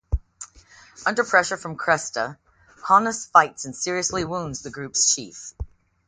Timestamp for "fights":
3.29-3.65